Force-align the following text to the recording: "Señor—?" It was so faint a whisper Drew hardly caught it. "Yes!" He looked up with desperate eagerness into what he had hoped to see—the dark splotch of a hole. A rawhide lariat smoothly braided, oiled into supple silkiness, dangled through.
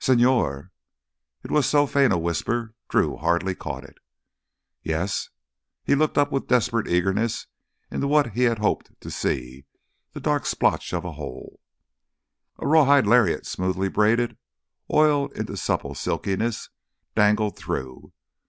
"Señor—?" 0.00 0.70
It 1.44 1.52
was 1.52 1.64
so 1.64 1.86
faint 1.86 2.12
a 2.12 2.18
whisper 2.18 2.74
Drew 2.88 3.16
hardly 3.16 3.54
caught 3.54 3.84
it. 3.84 3.98
"Yes!" 4.82 5.28
He 5.84 5.94
looked 5.94 6.18
up 6.18 6.32
with 6.32 6.48
desperate 6.48 6.88
eagerness 6.88 7.46
into 7.88 8.08
what 8.08 8.32
he 8.32 8.42
had 8.50 8.58
hoped 8.58 8.90
to 9.00 9.12
see—the 9.12 10.20
dark 10.20 10.44
splotch 10.44 10.92
of 10.92 11.04
a 11.04 11.12
hole. 11.12 11.60
A 12.58 12.66
rawhide 12.66 13.06
lariat 13.06 13.46
smoothly 13.46 13.88
braided, 13.88 14.36
oiled 14.92 15.32
into 15.34 15.56
supple 15.56 15.94
silkiness, 15.94 16.70
dangled 17.14 17.56
through. 17.56 18.12